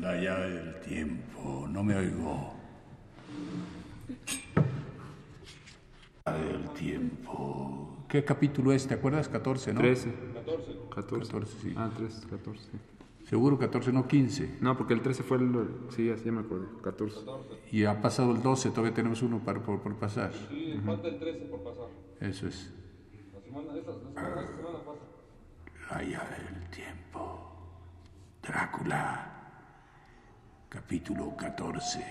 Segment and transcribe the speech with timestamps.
[0.00, 1.66] La llave del tiempo.
[1.68, 2.54] No me oigo.
[6.24, 8.04] La llave del tiempo.
[8.08, 8.86] ¿Qué capítulo es?
[8.86, 9.28] ¿Te acuerdas?
[9.28, 9.80] 14, ¿no?
[9.80, 10.12] 13.
[10.34, 10.78] 14.
[10.94, 11.32] 14.
[11.32, 11.74] 14, sí.
[11.76, 12.70] Ah, 13, 14.
[13.24, 14.58] Seguro 14, no 15.
[14.60, 15.68] No, porque el 13 fue el...
[15.90, 16.66] Sí, así ya me acordé.
[16.82, 17.20] 14.
[17.72, 20.32] Y ha pasado el 12, todavía tenemos uno para, por, por pasar.
[20.48, 21.88] Sí, falta el 13 por pasar.
[22.20, 22.72] Eso es.
[23.34, 25.94] La semana, esta, la semana, esta semana pasa.
[25.94, 27.52] La llave del tiempo.
[28.42, 29.37] Drácula.
[30.68, 32.04] Capítulo 14.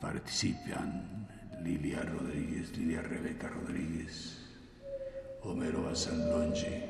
[0.00, 1.28] Participan
[1.62, 4.42] Lilia Rodríguez, Lilia Rebeca Rodríguez,
[5.44, 6.82] Homero Basanlonge,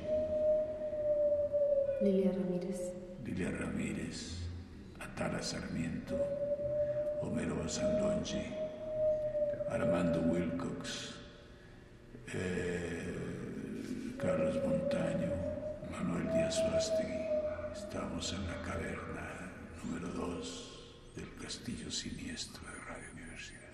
[2.01, 2.95] Lilia Ramírez.
[3.27, 4.39] Lilia Ramírez,
[5.01, 6.17] Atala Sarmiento,
[7.21, 8.41] Homero Basanlonge,
[9.69, 11.13] Armando Wilcox,
[12.33, 13.15] eh,
[14.17, 15.31] Carlos Montaño,
[15.93, 17.27] Manuel Díaz Fastegui.
[17.75, 19.46] Estamos en la caverna
[19.87, 23.73] número 2 del Castillo Siniestro de Radio Universidad.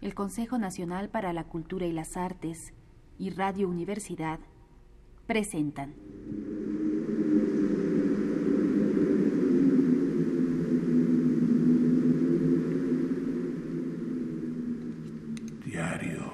[0.00, 2.72] El Consejo Nacional para la Cultura y las Artes
[3.18, 4.40] y Radio Universidad
[5.26, 5.94] presentan
[15.64, 16.32] Diario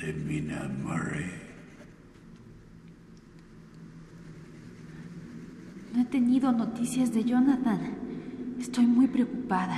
[0.00, 1.44] de Mina Murray.
[6.52, 7.80] Noticias de Jonathan.
[8.60, 9.76] Estoy muy preocupada.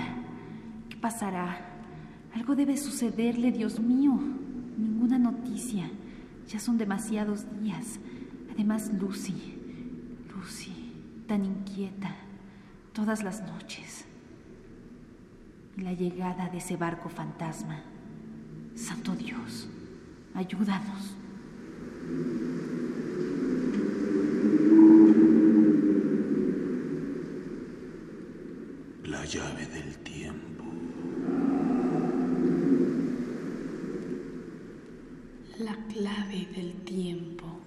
[0.88, 1.58] ¿Qué pasará?
[2.34, 4.18] Algo debe sucederle, Dios mío.
[4.76, 5.88] Ninguna noticia.
[6.48, 7.98] Ya son demasiados días.
[8.52, 9.54] Además, Lucy.
[10.34, 10.92] Lucy,
[11.26, 12.14] tan inquieta.
[12.92, 14.04] Todas las noches.
[15.76, 17.82] Y la llegada de ese barco fantasma.
[18.74, 19.68] Santo Dios,
[20.34, 21.16] ayúdanos.
[29.04, 30.64] La llave del tiempo.
[35.58, 37.60] La clave del tiempo.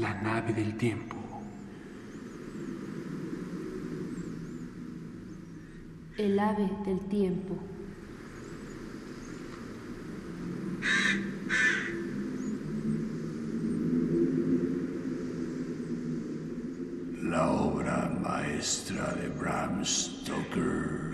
[0.00, 1.16] La nave del tiempo.
[6.16, 7.58] El ave del tiempo.
[17.24, 21.12] La obra maestra de Bram Stoker.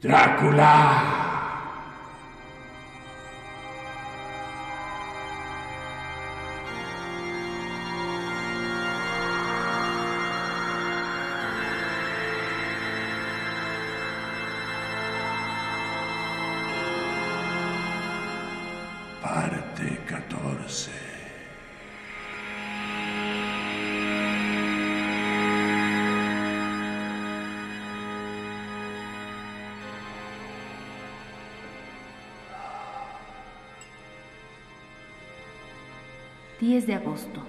[0.00, 1.11] Drácula.
[36.62, 37.42] ...10 de agosto.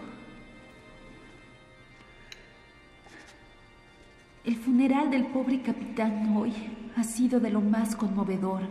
[4.44, 6.52] El funeral del pobre capitán hoy
[6.96, 8.62] ha sido de lo más conmovedor.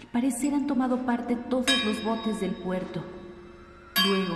[0.00, 3.04] Al parecer han tomado parte todos los botes del puerto.
[4.08, 4.34] Luego,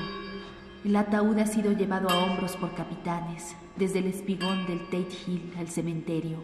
[0.84, 5.52] el ataúd ha sido llevado a hombros por capitanes, desde el espigón del Tate Hill
[5.58, 6.38] al cementerio.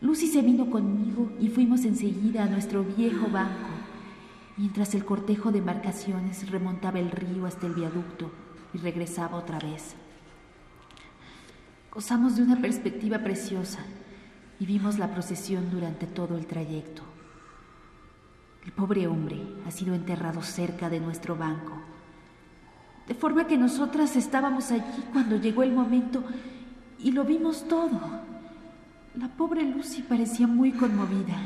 [0.00, 3.73] Lucy se vino conmigo y fuimos enseguida a nuestro viejo banco,
[4.56, 8.30] mientras el cortejo de embarcaciones remontaba el río hasta el viaducto
[8.72, 9.94] y regresaba otra vez.
[11.92, 13.80] Gozamos de una perspectiva preciosa
[14.58, 17.02] y vimos la procesión durante todo el trayecto.
[18.64, 21.72] El pobre hombre ha sido enterrado cerca de nuestro banco,
[23.06, 26.24] de forma que nosotras estábamos allí cuando llegó el momento
[26.98, 28.00] y lo vimos todo.
[29.16, 31.36] La pobre Lucy parecía muy conmovida.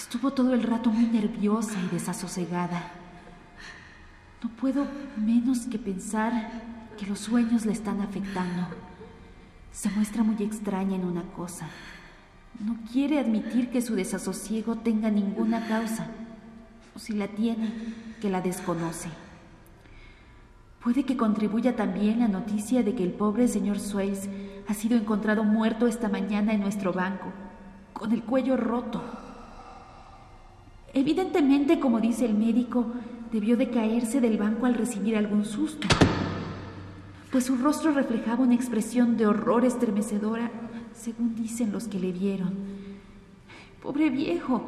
[0.00, 2.90] Estuvo todo el rato muy nerviosa y desasosegada.
[4.42, 4.86] No puedo
[5.18, 6.52] menos que pensar
[6.98, 8.66] que los sueños le están afectando.
[9.70, 11.68] Se muestra muy extraña en una cosa.
[12.64, 16.06] No quiere admitir que su desasosiego tenga ninguna causa,
[16.96, 17.70] o si la tiene,
[18.22, 19.10] que la desconoce.
[20.82, 24.30] Puede que contribuya también la noticia de que el pobre señor Swales
[24.66, 27.26] ha sido encontrado muerto esta mañana en nuestro banco,
[27.92, 29.29] con el cuello roto.
[30.92, 32.86] Evidentemente, como dice el médico,
[33.32, 35.86] debió de caerse del banco al recibir algún susto,
[37.30, 40.50] pues su rostro reflejaba una expresión de horror estremecedora,
[40.92, 42.54] según dicen los que le vieron.
[43.82, 44.62] Pobre viejo.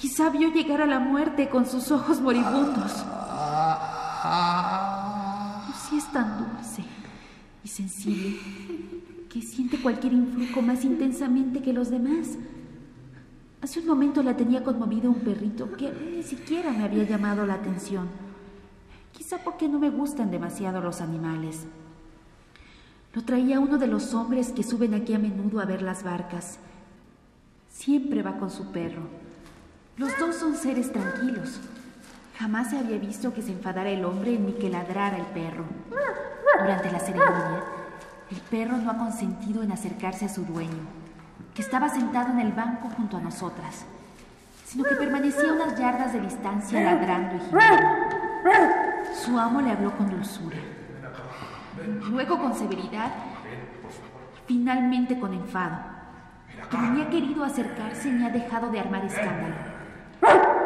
[0.00, 3.04] Quizá vio llegar a la muerte con sus ojos moribundos.
[5.68, 6.82] Lucy es tan dulce
[7.62, 8.38] y sensible
[9.30, 12.38] que siente cualquier influjo más intensamente que los demás.
[13.62, 17.54] Hace un momento la tenía conmovido un perrito que ni siquiera me había llamado la
[17.54, 18.08] atención.
[19.12, 21.60] Quizá porque no me gustan demasiado los animales.
[23.14, 26.58] Lo traía uno de los hombres que suben aquí a menudo a ver las barcas.
[27.68, 29.02] Siempre va con su perro.
[29.96, 31.60] Los dos son seres tranquilos.
[32.38, 35.66] Jamás se había visto que se enfadara el hombre ni que ladrara el perro.
[36.58, 37.62] Durante la ceremonia,
[38.28, 41.01] el perro no ha consentido en acercarse a su dueño
[41.54, 43.84] que estaba sentado en el banco junto a nosotras,
[44.64, 47.86] sino que permanecía unas yardas de distancia ladrando y gimiendo.
[49.14, 50.56] Su amo le habló con dulzura,
[52.10, 53.12] luego con severidad,
[54.46, 55.76] finalmente con enfado,
[56.70, 59.54] pero ni ha querido acercarse ni ha dejado de armar escándalo.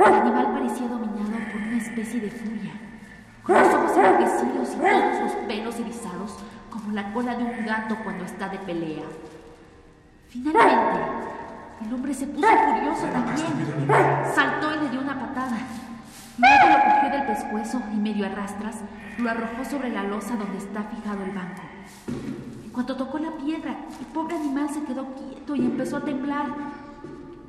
[0.07, 2.73] El animal parecía dominado por una especie de furia,
[3.43, 6.39] con los ojos enloquecidos y todos los pelos erizados
[6.71, 9.05] como la cola de un gato cuando está de pelea.
[10.43, 11.01] Finalmente,
[11.87, 13.47] el hombre se puso furioso también.
[14.35, 15.57] Saltó y le dio una patada.
[16.39, 18.77] Luego lo cogió del pescuezo y medio arrastras
[19.19, 21.63] lo arrojó sobre la losa donde está fijado el banco.
[22.67, 26.49] En cuanto tocó la piedra, el pobre animal se quedó quieto y empezó a temblar.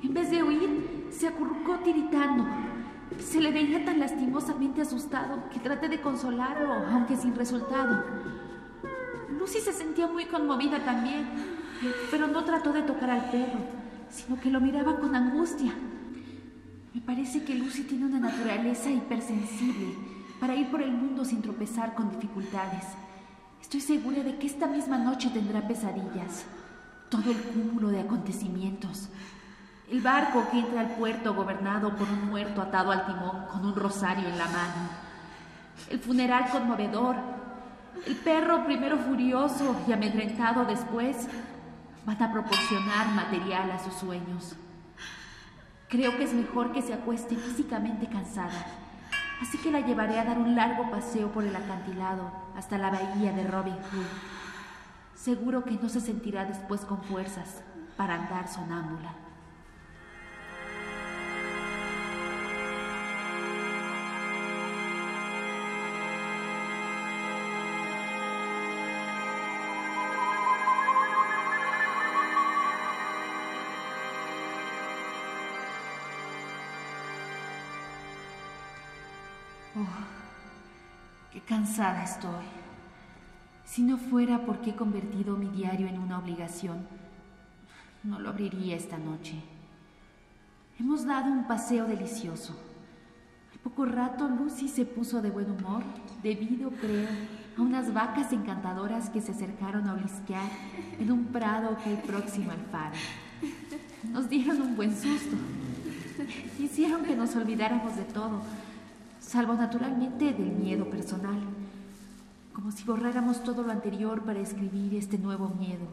[0.01, 2.45] En vez de huir, se acurrucó tiritando.
[3.19, 8.01] Se le veía tan lastimosamente asustado que traté de consolarlo, aunque sin resultado.
[9.37, 11.66] Lucy se sentía muy conmovida también
[12.11, 13.59] pero no trató de tocar al perro,
[14.09, 15.73] sino que lo miraba con angustia.
[16.93, 19.93] Me parece que Lucy tiene una naturaleza hipersensible
[20.39, 22.83] para ir por el mundo sin tropezar con dificultades.
[23.61, 26.45] Estoy segura de que esta misma noche tendrá pesadillas.
[27.09, 29.09] Todo el cúmulo de acontecimientos.
[29.89, 33.75] El barco que entra al puerto gobernado por un muerto atado al timón con un
[33.75, 34.89] rosario en la mano.
[35.89, 37.15] El funeral conmovedor.
[38.05, 41.27] El perro primero furioso y amedrentado después
[42.07, 44.55] van a proporcionar material a sus sueños.
[45.89, 48.65] Creo que es mejor que se acueste físicamente cansada,
[49.41, 53.33] así que la llevaré a dar un largo paseo por el acantilado hasta la bahía
[53.33, 54.05] de Robin Hood.
[55.15, 57.61] Seguro que no se sentirá después con fuerzas
[57.97, 59.26] para andar sonámbula.
[79.79, 82.45] Oh, qué cansada estoy.
[83.63, 86.87] Si no fuera porque he convertido mi diario en una obligación,
[88.03, 89.35] no lo abriría esta noche.
[90.79, 92.59] Hemos dado un paseo delicioso.
[93.53, 95.83] Al poco rato Lucy se puso de buen humor,
[96.23, 97.09] debido, creo,
[97.55, 100.49] a unas vacas encantadoras que se acercaron a olisquear
[100.99, 102.95] en un prado que hay próximo al faro.
[104.11, 105.35] Nos dieron un buen susto.
[106.57, 108.41] Hicieron que nos olvidáramos de todo
[109.19, 111.39] salvo naturalmente del miedo personal,
[112.53, 115.85] como si borráramos todo lo anterior para escribir este nuevo miedo.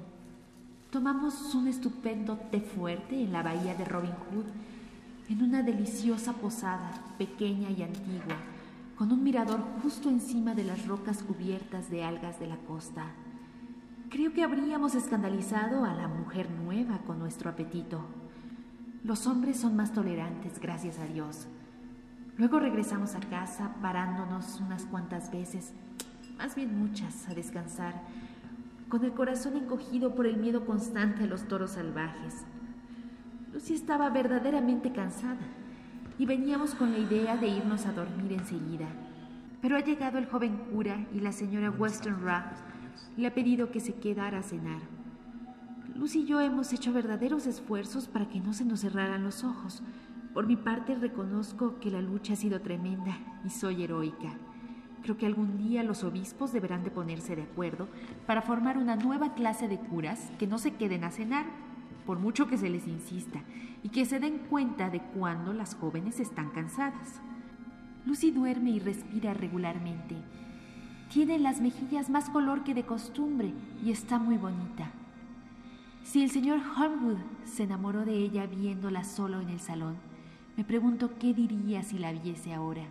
[0.90, 4.46] Tomamos un estupendo té fuerte en la bahía de Robin Hood,
[5.28, 8.36] en una deliciosa posada, pequeña y antigua,
[8.96, 13.06] con un mirador justo encima de las rocas cubiertas de algas de la costa.
[14.08, 18.00] Creo que habríamos escandalizado a la mujer nueva con nuestro apetito.
[19.02, 21.48] Los hombres son más tolerantes, gracias a Dios.
[22.36, 25.72] Luego regresamos a casa parándonos unas cuantas veces,
[26.36, 27.94] más bien muchas, a descansar,
[28.88, 32.44] con el corazón encogido por el miedo constante a los toros salvajes.
[33.52, 35.46] Lucy estaba verdaderamente cansada
[36.18, 38.88] y veníamos con la idea de irnos a dormir enseguida.
[39.62, 42.56] Pero ha llegado el joven cura y la señora Weston Rath
[43.16, 44.80] le ha pedido que se quedara a cenar.
[45.94, 49.82] Lucy y yo hemos hecho verdaderos esfuerzos para que no se nos cerraran los ojos,
[50.34, 54.34] por mi parte reconozco que la lucha ha sido tremenda y soy heroica.
[55.04, 57.86] Creo que algún día los obispos deberán de ponerse de acuerdo
[58.26, 61.46] para formar una nueva clase de curas que no se queden a cenar,
[62.04, 63.40] por mucho que se les insista,
[63.84, 67.20] y que se den cuenta de cuando las jóvenes están cansadas.
[68.04, 70.16] Lucy duerme y respira regularmente.
[71.12, 73.52] Tiene las mejillas más color que de costumbre
[73.84, 74.90] y está muy bonita.
[76.02, 79.96] Si el señor Holmwood se enamoró de ella viéndola solo en el salón,
[80.56, 82.84] me pregunto qué diría si la viese ahora.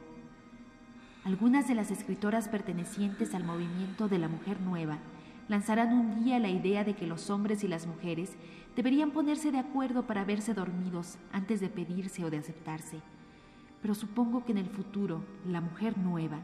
[1.23, 4.99] Algunas de las escritoras pertenecientes al movimiento de la mujer nueva
[5.47, 8.35] lanzarán un día la idea de que los hombres y las mujeres
[8.75, 12.99] deberían ponerse de acuerdo para verse dormidos antes de pedirse o de aceptarse.
[13.81, 16.39] Pero supongo que en el futuro la mujer nueva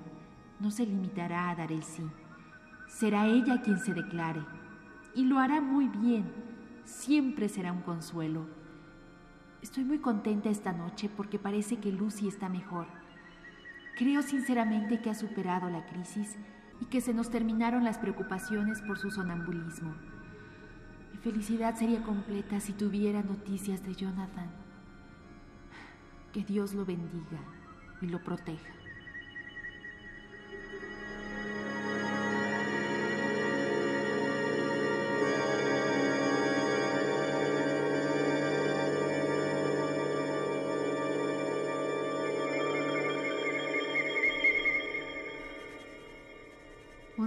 [0.60, 2.04] no se limitará a dar el sí.
[2.88, 4.42] Será ella quien se declare.
[5.16, 6.32] Y lo hará muy bien.
[6.86, 8.46] Siempre será un consuelo.
[9.62, 12.88] Estoy muy contenta esta noche porque parece que Lucy está mejor.
[13.98, 16.38] Creo sinceramente que ha superado la crisis
[16.80, 19.94] y que se nos terminaron las preocupaciones por su sonambulismo.
[21.12, 24.50] Mi felicidad sería completa si tuviera noticias de Jonathan.
[26.32, 27.40] Que Dios lo bendiga
[28.02, 28.74] y lo proteja.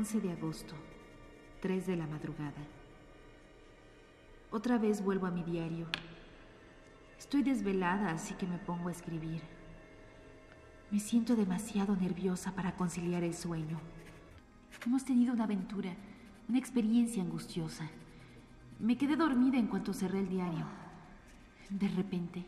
[0.03, 0.75] Once de agosto,
[1.61, 2.61] 3 de la madrugada.
[4.51, 5.87] Otra vez vuelvo a mi diario.
[7.17, 9.43] Estoy desvelada, así que me pongo a escribir.
[10.91, 13.81] Me siento demasiado nerviosa para conciliar el sueño.
[14.85, 15.95] Hemos tenido una aventura,
[16.49, 17.89] una experiencia angustiosa.
[18.81, 20.67] Me quedé dormida en cuanto cerré el diario.
[21.71, 22.45] De repente,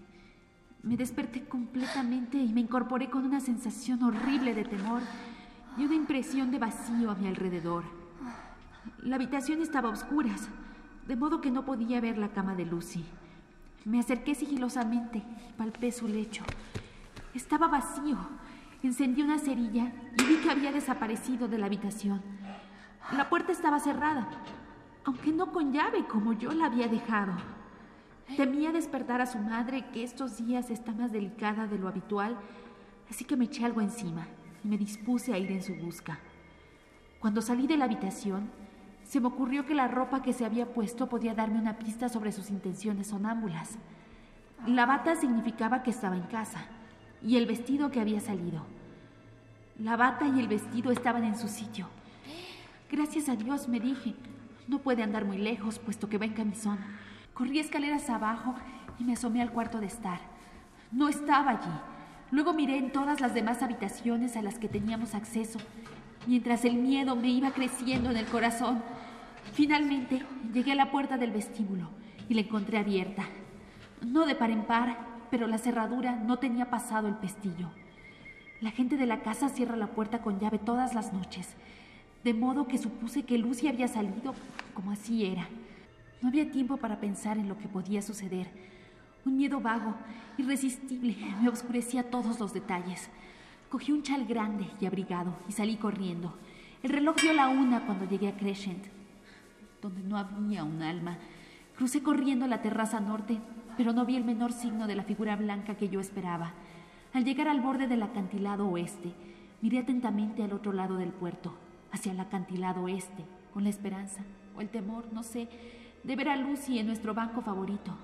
[0.82, 5.02] me desperté completamente y me incorporé con una sensación horrible de temor
[5.76, 7.84] y una impresión de vacío a mi alrededor.
[8.98, 10.48] La habitación estaba a oscuras,
[11.06, 13.04] de modo que no podía ver la cama de Lucy.
[13.84, 16.44] Me acerqué sigilosamente y palpé su lecho.
[17.34, 18.16] Estaba vacío.
[18.82, 22.22] Encendí una cerilla y vi que había desaparecido de la habitación.
[23.16, 24.28] La puerta estaba cerrada,
[25.04, 27.32] aunque no con llave como yo la había dejado.
[28.36, 32.38] Temía despertar a su madre, que estos días está más delicada de lo habitual,
[33.10, 34.26] así que me eché algo encima
[34.64, 36.18] y me dispuse a ir en su busca.
[37.20, 38.50] Cuando salí de la habitación,
[39.04, 42.32] se me ocurrió que la ropa que se había puesto podía darme una pista sobre
[42.32, 43.76] sus intenciones sonámbulas.
[44.66, 46.64] La bata significaba que estaba en casa
[47.22, 48.64] y el vestido que había salido.
[49.78, 51.88] La bata y el vestido estaban en su sitio.
[52.90, 54.14] Gracias a Dios, me dije,
[54.68, 56.78] no puede andar muy lejos puesto que va en camisón.
[57.34, 58.54] Corrí escaleras abajo
[58.98, 60.20] y me asomé al cuarto de estar.
[60.92, 61.93] No estaba allí.
[62.30, 65.58] Luego miré en todas las demás habitaciones a las que teníamos acceso
[66.26, 68.82] mientras el miedo me iba creciendo en el corazón.
[69.52, 71.90] Finalmente llegué a la puerta del vestíbulo
[72.28, 73.24] y la encontré abierta.
[74.02, 74.96] No de par en par,
[75.30, 77.70] pero la cerradura no tenía pasado el pestillo.
[78.60, 81.48] La gente de la casa cierra la puerta con llave todas las noches,
[82.22, 84.34] de modo que supuse que Lucy había salido
[84.72, 85.48] como así era.
[86.22, 88.48] No había tiempo para pensar en lo que podía suceder.
[89.26, 89.94] Un miedo vago,
[90.36, 93.08] irresistible, me oscurecía todos los detalles.
[93.70, 96.34] Cogí un chal grande y abrigado y salí corriendo.
[96.82, 98.84] El reloj dio la una cuando llegué a Crescent,
[99.80, 101.16] donde no había un alma.
[101.76, 103.38] Crucé corriendo la terraza norte,
[103.78, 106.52] pero no vi el menor signo de la figura blanca que yo esperaba.
[107.14, 109.14] Al llegar al borde del acantilado oeste,
[109.62, 111.54] miré atentamente al otro lado del puerto,
[111.92, 114.20] hacia el acantilado oeste, con la esperanza,
[114.54, 115.48] o el temor, no sé,
[116.02, 117.96] de ver a Lucy en nuestro banco favorito.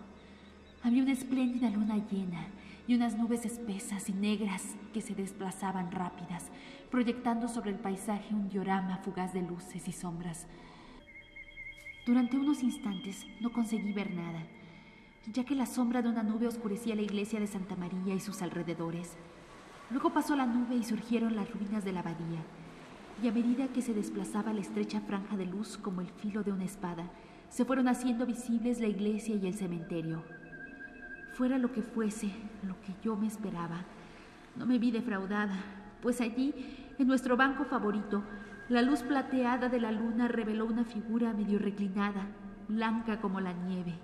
[0.82, 2.46] Había una espléndida luna llena
[2.86, 6.46] y unas nubes espesas y negras que se desplazaban rápidas,
[6.90, 10.46] proyectando sobre el paisaje un diorama fugaz de luces y sombras.
[12.06, 14.42] Durante unos instantes no conseguí ver nada,
[15.30, 18.40] ya que la sombra de una nube oscurecía la iglesia de Santa María y sus
[18.40, 19.18] alrededores.
[19.90, 22.42] Luego pasó la nube y surgieron las ruinas de la abadía,
[23.22, 26.52] y a medida que se desplazaba la estrecha franja de luz como el filo de
[26.52, 27.10] una espada,
[27.50, 30.39] se fueron haciendo visibles la iglesia y el cementerio.
[31.34, 32.30] Fuera lo que fuese,
[32.66, 33.84] lo que yo me esperaba,
[34.56, 35.56] no me vi defraudada,
[36.02, 36.54] pues allí,
[36.98, 38.22] en nuestro banco favorito,
[38.68, 42.26] la luz plateada de la luna reveló una figura medio reclinada,
[42.68, 43.94] blanca como la nieve.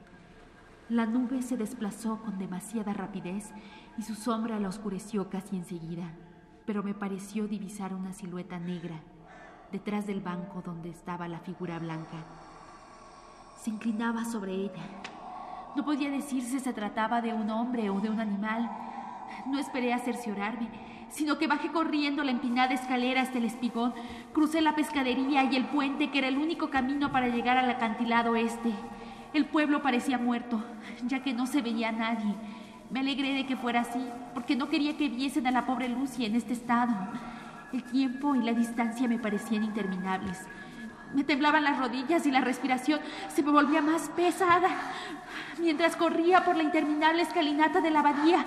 [0.89, 3.51] La nube se desplazó con demasiada rapidez
[3.99, 6.13] y su sombra la oscureció casi enseguida,
[6.65, 9.01] pero me pareció divisar una silueta negra
[9.73, 12.25] detrás del banco donde estaba la figura blanca.
[13.61, 14.85] Se inclinaba sobre ella,
[15.77, 18.71] no podía decir si se trataba de un hombre o de un animal.
[19.45, 20.69] No esperé a cerciorarme,
[21.11, 23.93] sino que bajé corriendo la empinada escalera hasta el espigón,
[24.33, 28.37] crucé la pescadería y el puente, que era el único camino para llegar al acantilado
[28.37, 28.73] este.
[29.35, 30.65] El pueblo parecía muerto,
[31.07, 32.35] ya que no se veía a nadie.
[32.91, 34.03] Me alegré de que fuera así,
[34.33, 36.95] porque no quería que viesen a la pobre Lucy en este estado.
[37.73, 40.39] El tiempo y la distancia me parecían interminables.
[41.15, 43.01] Me temblaban las rodillas y la respiración
[43.35, 44.69] se me volvía más pesada
[45.59, 48.45] mientras corría por la interminable escalinata de la abadía.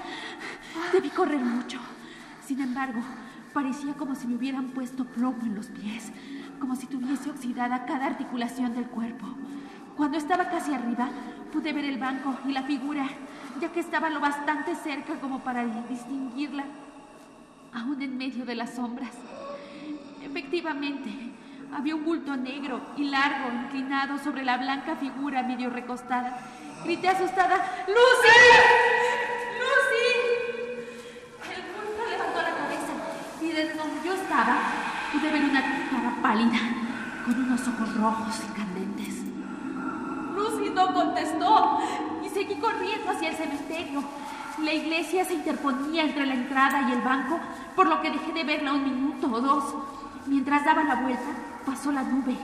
[0.94, 1.80] Debí correr mucho.
[2.46, 3.02] Sin embargo,
[3.54, 6.12] parecía como si me hubieran puesto plomo en los pies.
[6.60, 9.26] como si tuviese oxidada cada articulación del cuerpo.
[9.96, 11.10] Cuando estaba casi arriba,
[11.52, 13.08] pude ver el banco y la figura,
[13.60, 16.66] ya que estaba lo bastante cerca como para distinguirla,
[17.74, 19.12] aún en medio de las sombras.
[20.22, 21.29] Efectivamente,
[21.74, 26.40] había un bulto negro y largo inclinado sobre la blanca figura medio recostada.
[26.84, 28.38] Grité asustada, ¡Lucy!
[29.60, 30.10] ¡Lucy!
[31.56, 32.94] El bulto levantó la cabeza
[33.42, 34.58] y desde donde yo estaba
[35.12, 36.60] pude ver una cara pálida
[37.26, 39.16] con unos ojos rojos y candentes.
[40.36, 41.80] Lucy no contestó
[42.26, 44.04] y seguí corriendo hacia el cementerio.
[44.64, 47.40] La iglesia se interponía entre la entrada y el banco,
[47.76, 49.64] por lo que dejé de verla un minuto o dos.
[50.28, 51.30] Mientras daba la vuelta,
[51.66, 52.36] pasó la nube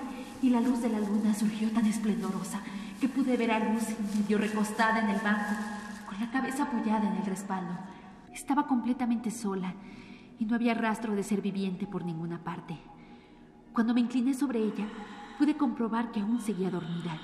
[0.41, 2.61] y la luz de la luna surgió tan esplendorosa
[2.99, 5.55] que pude ver a Lucy medio recostada en el banco,
[6.07, 7.73] con la cabeza apoyada en el respaldo.
[8.33, 9.73] Estaba completamente sola
[10.39, 12.77] y no había rastro de ser viviente por ninguna parte.
[13.73, 14.87] Cuando me incliné sobre ella,
[15.37, 17.17] pude comprobar que aún seguía dormida.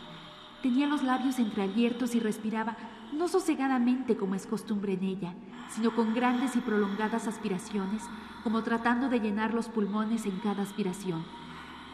[0.61, 2.77] Tenía los labios entreabiertos y respiraba
[3.13, 5.33] no sosegadamente como es costumbre en ella,
[5.69, 8.03] sino con grandes y prolongadas aspiraciones,
[8.43, 11.23] como tratando de llenar los pulmones en cada aspiración.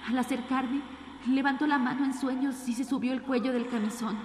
[0.07, 0.79] Al acercarme,
[1.27, 4.17] levantó la mano en sueños y se subió el cuello del camisón.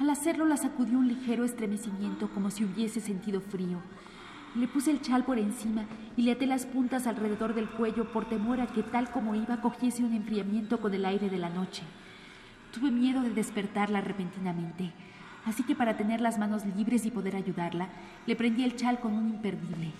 [0.00, 3.78] Al hacerlo la sacudió un ligero estremecimiento como si hubiese sentido frío.
[4.56, 5.84] Le puse el chal por encima
[6.16, 9.60] y le até las puntas alrededor del cuello por temor a que tal como iba
[9.60, 11.84] cogiese un enfriamiento con el aire de la noche.
[12.72, 14.92] Tuve miedo de despertarla repentinamente,
[15.44, 17.90] así que para tener las manos libres y poder ayudarla,
[18.26, 19.92] le prendí el chal con un imperdible.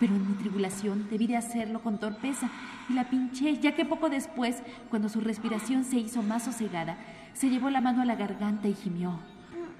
[0.00, 2.48] Pero en mi tribulación debí de hacerlo con torpeza
[2.88, 4.56] y la pinché, ya que poco después,
[4.88, 6.96] cuando su respiración se hizo más sosegada,
[7.34, 9.20] se llevó la mano a la garganta y gimió.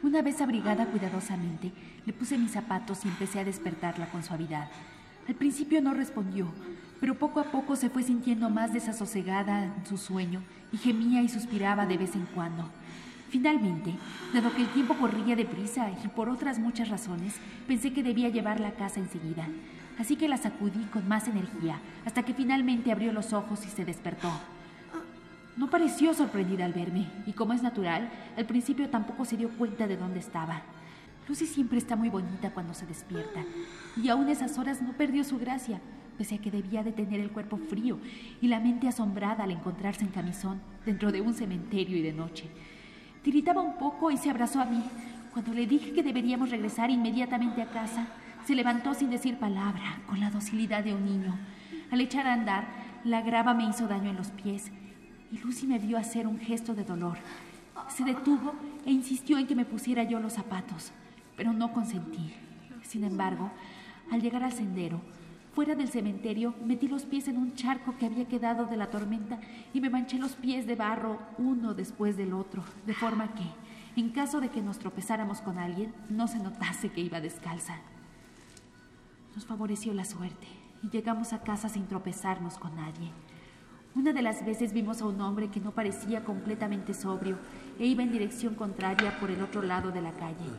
[0.03, 1.73] Una vez abrigada cuidadosamente,
[2.05, 4.69] le puse mis zapatos y empecé a despertarla con suavidad.
[5.27, 6.53] Al principio no respondió,
[7.01, 11.29] pero poco a poco se fue sintiendo más desasosegada en su sueño y gemía y
[11.29, 12.69] suspiraba de vez en cuando.
[13.31, 13.95] Finalmente,
[14.35, 17.37] dado que el tiempo corría deprisa y por otras muchas razones,
[17.67, 19.49] pensé que debía llevarla a casa enseguida.
[20.01, 23.85] Así que la sacudí con más energía, hasta que finalmente abrió los ojos y se
[23.85, 24.33] despertó.
[25.59, 29.87] No pareció sorprendida al verme, y como es natural, al principio tampoco se dio cuenta
[29.87, 30.63] de dónde estaba.
[31.29, 33.45] Lucy siempre está muy bonita cuando se despierta,
[34.03, 35.83] y aún esas horas no perdió su gracia,
[36.17, 37.99] pese a que debía de tener el cuerpo frío
[38.41, 42.49] y la mente asombrada al encontrarse en camisón dentro de un cementerio y de noche.
[43.23, 44.83] Tiritaba un poco y se abrazó a mí.
[45.35, 48.09] Cuando le dije que deberíamos regresar inmediatamente a casa,
[48.45, 51.39] se levantó sin decir palabra, con la docilidad de un niño.
[51.91, 52.67] Al echar a andar,
[53.05, 54.71] la grava me hizo daño en los pies
[55.33, 57.19] y Lucy me vio hacer un gesto de dolor.
[57.89, 60.93] Se detuvo e insistió en que me pusiera yo los zapatos,
[61.37, 62.35] pero no consentí.
[62.83, 63.51] Sin embargo,
[64.11, 65.01] al llegar al sendero,
[65.53, 69.41] fuera del cementerio, metí los pies en un charco que había quedado de la tormenta
[69.73, 73.45] y me manché los pies de barro uno después del otro, de forma que,
[74.01, 77.77] en caso de que nos tropezáramos con alguien, no se notase que iba descalza.
[79.35, 80.47] Nos favoreció la suerte
[80.83, 83.13] y llegamos a casa sin tropezarnos con nadie.
[83.95, 87.39] Una de las veces vimos a un hombre que no parecía completamente sobrio
[87.79, 90.51] e iba en dirección contraria por el otro lado de la calle,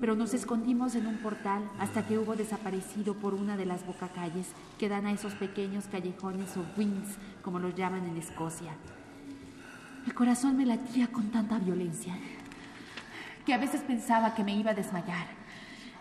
[0.00, 4.48] pero nos escondimos en un portal hasta que hubo desaparecido por una de las bocacalles
[4.78, 8.74] que dan a esos pequeños callejones o wings, como los llaman en Escocia.
[10.06, 12.14] El corazón me latía con tanta violencia
[13.46, 15.43] que a veces pensaba que me iba a desmayar.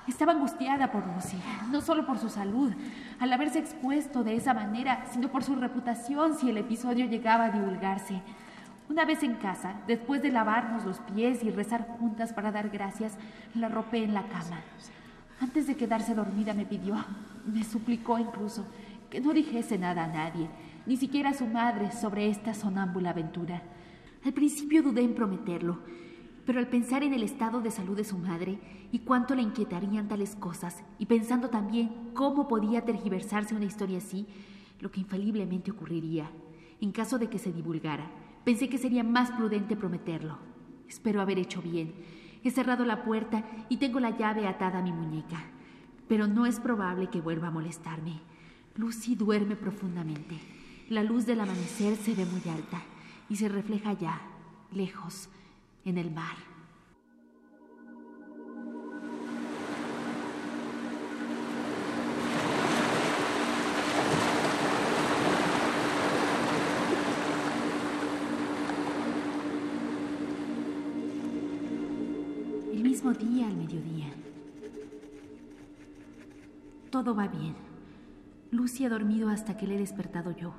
[0.07, 1.37] Estaba angustiada por Lucy,
[1.71, 2.73] no solo por su salud,
[3.19, 7.51] al haberse expuesto de esa manera, sino por su reputación si el episodio llegaba a
[7.51, 8.21] divulgarse.
[8.89, 13.13] Una vez en casa, después de lavarnos los pies y rezar juntas para dar gracias,
[13.55, 14.59] la ropé en la cama.
[15.39, 16.95] Antes de quedarse dormida me pidió,
[17.45, 18.65] me suplicó incluso,
[19.09, 20.49] que no dijese nada a nadie,
[20.85, 23.61] ni siquiera a su madre, sobre esta sonámbula aventura.
[24.25, 25.79] Al principio dudé en prometerlo,
[26.45, 28.59] pero al pensar en el estado de salud de su madre
[28.93, 34.27] y cuánto le inquietarían tales cosas, y pensando también cómo podía tergiversarse una historia así,
[34.79, 36.29] lo que infaliblemente ocurriría,
[36.79, 38.12] en caso de que se divulgara,
[38.45, 40.38] pensé que sería más prudente prometerlo.
[40.88, 41.91] Espero haber hecho bien.
[42.43, 45.43] He cerrado la puerta y tengo la llave atada a mi muñeca,
[46.08, 48.19] pero no es probable que vuelva a molestarme.
[48.75, 50.38] Lucy duerme profundamente.
[50.89, 52.84] La luz del amanecer se ve muy alta
[53.27, 54.21] y se refleja allá,
[54.71, 55.29] lejos,
[55.84, 56.52] en el mar.
[77.03, 77.53] Todo va bien.
[78.51, 80.53] Lucy ha dormido hasta que le he despertado yo.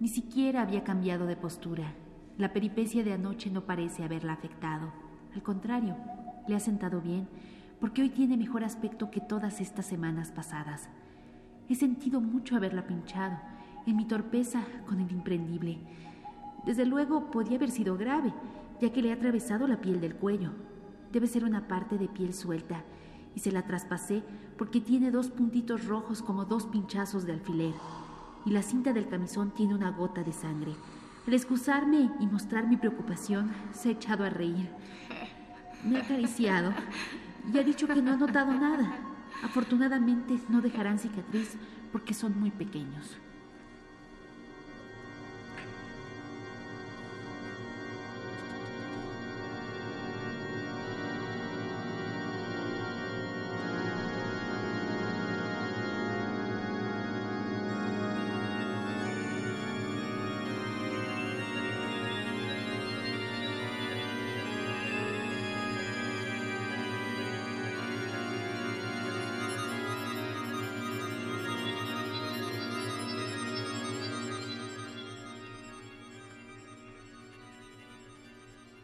[0.00, 1.92] Ni siquiera había cambiado de postura.
[2.38, 4.90] La peripecia de anoche no parece haberla afectado.
[5.34, 5.94] Al contrario,
[6.48, 7.28] le ha sentado bien,
[7.78, 10.88] porque hoy tiene mejor aspecto que todas estas semanas pasadas.
[11.68, 13.36] He sentido mucho haberla pinchado,
[13.84, 15.76] en mi torpeza con el imprendible.
[16.64, 18.32] Desde luego podía haber sido grave,
[18.80, 20.52] ya que le he atravesado la piel del cuello.
[21.12, 22.82] Debe ser una parte de piel suelta,
[23.36, 24.24] y se la traspasé
[24.58, 27.74] porque tiene dos puntitos rojos como dos pinchazos de alfiler,
[28.46, 30.74] y la cinta del camisón tiene una gota de sangre.
[31.26, 34.70] Al excusarme y mostrar mi preocupación, se ha echado a reír.
[35.84, 36.72] Me ha acariciado
[37.52, 38.94] y ha dicho que no ha notado nada.
[39.44, 41.56] Afortunadamente no dejarán cicatriz
[41.92, 43.18] porque son muy pequeños.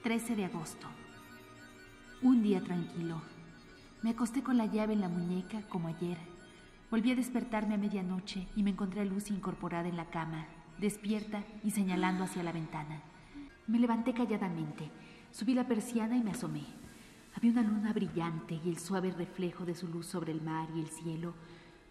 [0.03, 0.88] ...13 de agosto.
[2.23, 3.23] Un día tranquilo.
[4.03, 6.19] Me acosté con la llave en la muñeca como ayer.
[6.91, 10.49] Volví a despertarme a medianoche y me encontré a Lucy incorporada en la cama,
[10.81, 13.01] despierta y señalando hacia la ventana.
[13.69, 14.91] Me levanté calladamente,
[15.31, 16.65] subí la persiana y me asomé.
[17.37, 20.81] Había una luna brillante y el suave reflejo de su luz sobre el mar y
[20.81, 21.35] el cielo,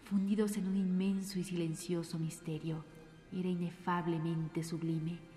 [0.04, 2.84] fundidos en un inmenso y silencioso misterio.
[3.32, 5.31] Era inefablemente sublime.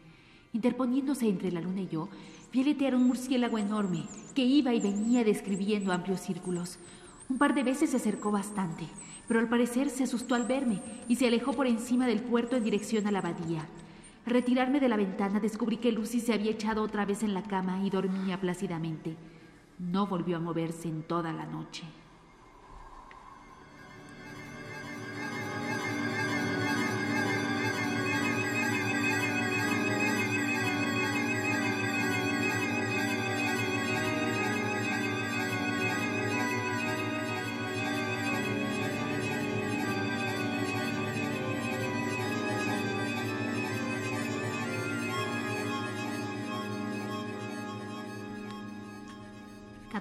[0.56, 2.08] Interponiéndose entre la luna y yo,
[2.54, 6.80] vi un murciélago enorme que iba y venía describiendo amplios círculos.
[7.28, 8.86] Un par de veces se acercó bastante,
[9.28, 12.64] pero al parecer se asustó al verme y se alejó por encima del puerto en
[12.64, 13.68] dirección a la abadía.
[14.26, 17.44] Al retirarme de la ventana descubrí que Lucy se había echado otra vez en la
[17.44, 19.18] cama y dormía plácidamente.
[19.78, 21.84] No volvió a moverse en toda la noche.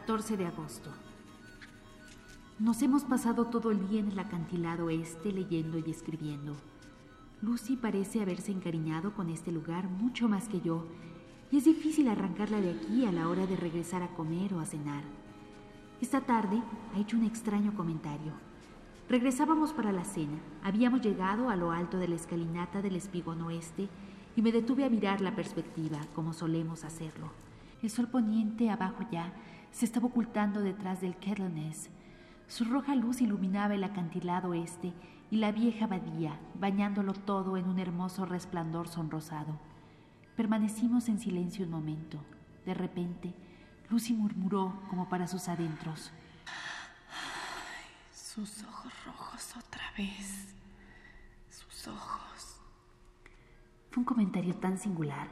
[0.06, 0.90] De agosto.
[2.58, 6.54] Nos hemos pasado todo el día en el acantilado este leyendo y escribiendo.
[7.40, 10.84] Lucy parece haberse encariñado con este lugar mucho más que yo,
[11.50, 14.66] y es difícil arrancarla de aquí a la hora de regresar a comer o a
[14.66, 15.04] cenar.
[16.02, 16.62] Esta tarde
[16.94, 18.32] ha hecho un extraño comentario.
[19.08, 23.88] Regresábamos para la cena, habíamos llegado a lo alto de la escalinata del espigón oeste
[24.36, 27.30] y me detuve a mirar la perspectiva, como solemos hacerlo.
[27.82, 29.32] El sol poniente abajo ya
[29.74, 31.90] se estaba ocultando detrás del Kettleness.
[32.46, 34.92] Su roja luz iluminaba el acantilado este
[35.32, 39.58] y la vieja abadía, bañándolo todo en un hermoso resplandor sonrosado.
[40.36, 42.20] Permanecimos en silencio un momento.
[42.64, 43.34] De repente,
[43.90, 46.12] Lucy murmuró como para sus adentros.
[48.12, 50.54] sus ojos rojos otra vez.
[51.50, 52.60] Sus ojos.
[53.90, 55.26] Fue un comentario tan singular,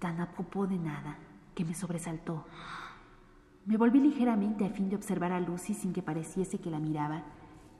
[0.00, 1.16] tan a propos de nada,
[1.54, 2.44] que me sobresaltó.
[3.68, 7.24] Me volví ligeramente a fin de observar a Lucy sin que pareciese que la miraba,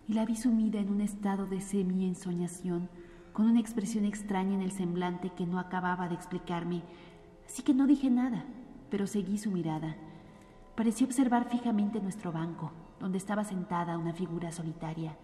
[0.07, 2.91] y la vi sumida en un estado de semi-ensoñación,
[3.33, 6.83] con una expresión extraña en el semblante que no acababa de explicarme,
[7.47, 8.45] así que no dije nada,
[8.91, 9.97] pero seguí su mirada.
[10.77, 12.71] Pareció observar fijamente nuestro banco,
[13.01, 15.17] donde estaba sentada una figura solitaria.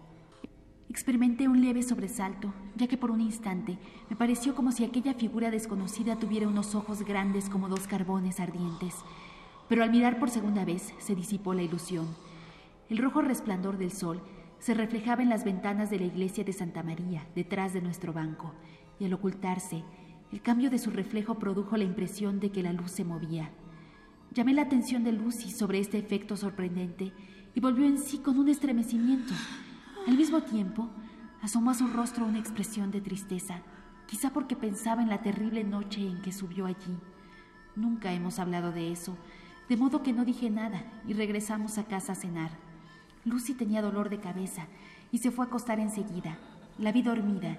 [0.89, 3.77] Experimenté un leve sobresalto, ya que por un instante
[4.09, 8.95] me pareció como si aquella figura desconocida tuviera unos ojos grandes como dos carbones ardientes
[9.67, 12.07] pero al mirar por segunda vez se disipó la ilusión.
[12.89, 14.21] El rojo resplandor del sol
[14.59, 18.53] se reflejaba en las ventanas de la iglesia de Santa María, detrás de nuestro banco,
[18.99, 19.83] y al ocultarse,
[20.31, 23.51] el cambio de su reflejo produjo la impresión de que la luz se movía.
[24.31, 27.13] Llamé la atención de Lucy sobre este efecto sorprendente
[27.53, 29.33] y volvió en sí con un estremecimiento.
[30.07, 30.89] Al mismo tiempo,
[31.41, 33.61] asomó a su rostro una expresión de tristeza,
[34.07, 36.97] quizá porque pensaba en la terrible noche en que subió allí.
[37.75, 39.17] Nunca hemos hablado de eso,
[39.69, 42.51] de modo que no dije nada y regresamos a casa a cenar.
[43.23, 44.67] Lucy tenía dolor de cabeza
[45.11, 46.37] y se fue a acostar enseguida.
[46.77, 47.57] La vi dormida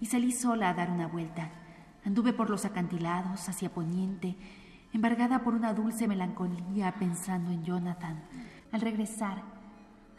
[0.00, 1.50] y salí sola a dar una vuelta.
[2.04, 4.36] Anduve por los acantilados hacia poniente,
[4.92, 8.22] embargada por una dulce melancolía pensando en Jonathan.
[8.70, 9.42] Al regresar,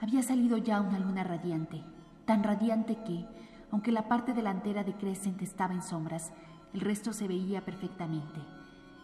[0.02, 1.82] había salido ya una luna radiante,
[2.26, 3.26] tan radiante que,
[3.72, 6.32] Aunque la parte delantera de Crescent estaba en sombras,
[6.74, 8.40] el resto se veía perfectamente.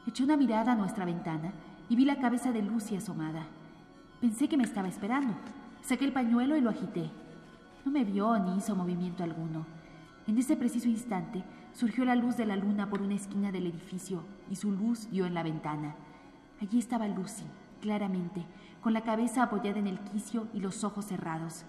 [0.08, 1.54] Eché una mirada a nuestra ventana
[1.90, 3.46] y vi la cabeza de Lucy asomada.
[4.22, 5.34] Pensé que me estaba esperando.
[5.82, 7.12] Saqué el pañuelo y lo agité.
[7.86, 9.66] No me vio ni hizo movimiento alguno.
[10.28, 11.44] En ese preciso instante
[11.74, 15.26] surgió la luz de la luna por una esquina del edificio y su luz dio
[15.28, 15.96] en la ventana.
[16.62, 17.46] Allí estaba Lucy,
[17.82, 18.44] claramente,
[18.82, 21.66] con la cabeza apoyada en el quicio y los ojos cerrados.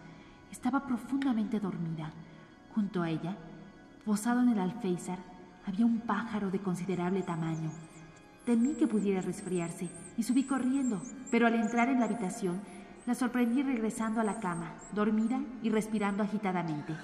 [0.50, 2.12] Estaba profundamente dormida.
[2.74, 3.36] Junto a ella,
[4.04, 5.18] posado en el alféizar,
[5.66, 7.70] había un pájaro de considerable tamaño.
[8.46, 12.60] Temí que pudiera resfriarse y subí corriendo, pero al entrar en la habitación
[13.04, 16.94] la sorprendí regresando a la cama, dormida y respirando agitadamente.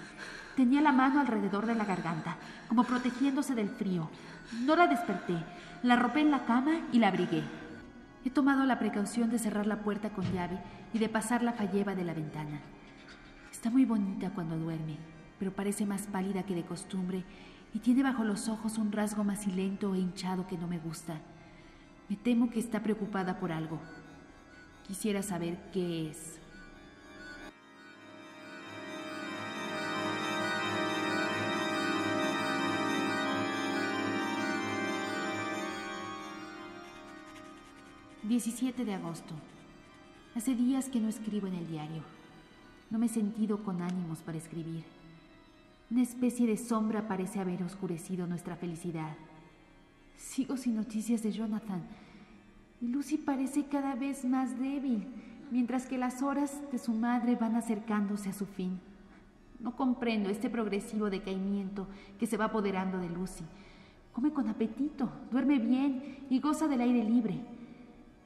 [0.56, 2.36] Tenía la mano alrededor de la garganta,
[2.68, 4.08] como protegiéndose del frío.
[4.64, 5.34] No la desperté,
[5.82, 7.42] la arropé en la cama y la abrigué.
[8.24, 10.60] He tomado la precaución de cerrar la puerta con llave
[10.94, 12.60] y de pasar la falleba de la ventana.
[13.50, 14.96] Está muy bonita cuando duerme,
[15.40, 17.24] pero parece más pálida que de costumbre
[17.74, 21.20] y tiene bajo los ojos un rasgo macilento e hinchado que no me gusta.
[22.12, 23.80] Me temo que está preocupada por algo.
[24.86, 26.38] Quisiera saber qué es.
[38.28, 39.34] ...17 de agosto...
[40.34, 42.02] ...hace días que no escribo en el diario...
[42.90, 44.84] ...no me he sentido con ánimos para escribir...
[45.90, 49.16] ...una especie de sombra parece haber oscurecido nuestra felicidad...
[50.18, 51.82] ...sigo sin noticias de Jonathan...
[52.82, 55.06] ...y Lucy parece cada vez más débil...
[55.50, 58.80] ...mientras que las horas de su madre van acercándose a su fin...
[59.60, 61.86] No comprendo este progresivo decaimiento
[62.18, 63.44] que se va apoderando de Lucy.
[64.12, 67.40] Come con apetito, duerme bien y goza del aire libre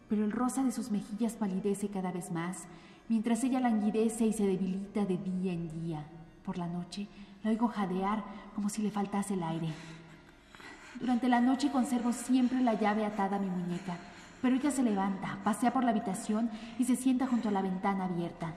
[0.08, 2.64] pero el rosa de sus mejillas palidece cada vez más,
[3.08, 6.04] mientras ella languidece y se debilita de día en día.
[6.44, 7.08] Por la noche
[7.42, 9.68] la oigo jadear como si le faltase el aire.
[11.00, 13.98] Durante la noche conservo siempre la llave atada a mi muñeca,
[14.42, 18.04] pero ella se levanta, pasea por la habitación y se sienta junto a la ventana
[18.04, 18.52] abierta.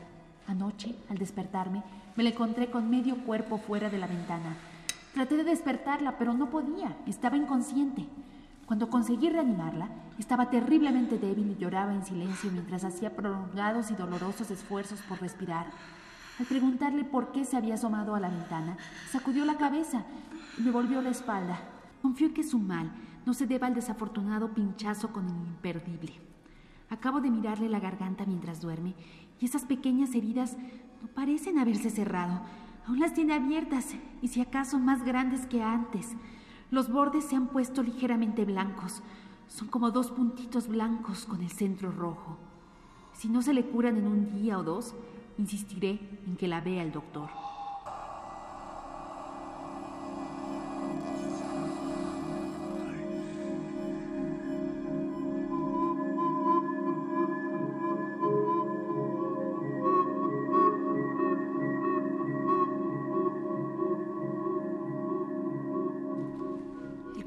[0.47, 1.83] Anoche, al despertarme,
[2.15, 4.55] me la encontré con medio cuerpo fuera de la ventana.
[5.13, 8.07] Traté de despertarla, pero no podía, estaba inconsciente.
[8.65, 9.89] Cuando conseguí reanimarla,
[10.19, 15.67] estaba terriblemente débil y lloraba en silencio mientras hacía prolongados y dolorosos esfuerzos por respirar.
[16.39, 18.77] Al preguntarle por qué se había asomado a la ventana,
[19.11, 20.03] sacudió la cabeza
[20.57, 21.59] y me volvió la espalda.
[22.01, 22.91] Confío que su mal
[23.25, 26.13] no se deba al desafortunado pinchazo con el imperdible.
[26.89, 28.95] Acabo de mirarle la garganta mientras duerme
[29.39, 30.57] y esas pequeñas heridas
[31.01, 32.41] no parecen haberse cerrado.
[32.87, 36.15] Aún las tiene abiertas y si acaso más grandes que antes.
[36.71, 39.01] Los bordes se han puesto ligeramente blancos.
[39.47, 42.37] Son como dos puntitos blancos con el centro rojo.
[43.13, 44.95] Si no se le curan en un día o dos,
[45.37, 47.29] insistiré en que la vea el doctor.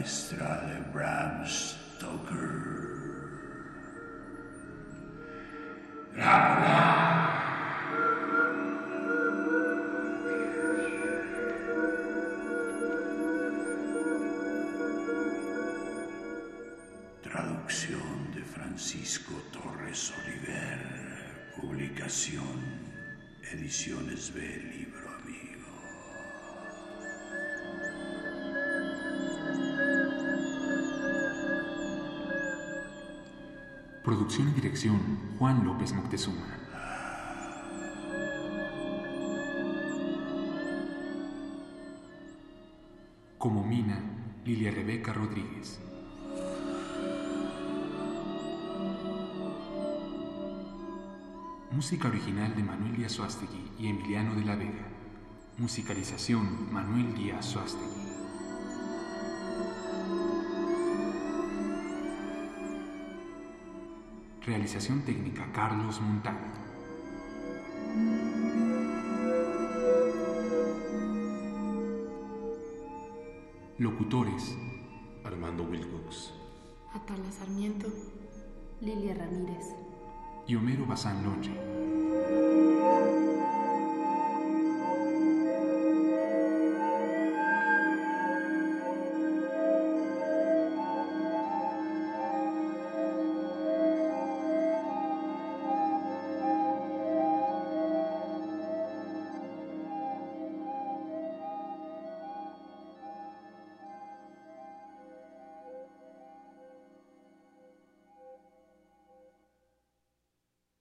[0.00, 2.80] Maestra de Bram Stoker.
[6.14, 6.79] Traducción
[34.10, 34.98] Producción y dirección
[35.38, 36.44] Juan López Moctezuma.
[43.38, 44.00] Como Mina,
[44.44, 45.78] Lilia Rebeca Rodríguez.
[51.70, 54.88] Música original de Manuel Díaz Suástegui y Emiliano de la Vega.
[55.56, 58.09] Musicalización Manuel Díaz Suástegui.
[64.46, 66.50] Realización técnica Carlos Montaño.
[73.78, 74.56] Locutores
[75.24, 76.32] Armando Wilcox.
[76.94, 77.88] Atala Sarmiento.
[78.80, 79.74] Lilia Ramírez.
[80.46, 81.69] y Homero Bazán Longe.